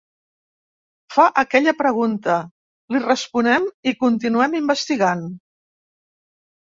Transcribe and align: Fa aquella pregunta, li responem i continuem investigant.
Fa 1.15 1.25
aquella 1.41 1.73
pregunta, 1.81 2.37
li 2.95 3.03
responem 3.03 3.69
i 3.93 3.97
continuem 4.03 4.57
investigant. 4.65 5.23